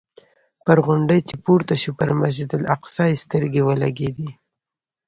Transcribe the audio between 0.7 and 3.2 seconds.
غونډۍ چې پورته شو پر مسجد الاقصی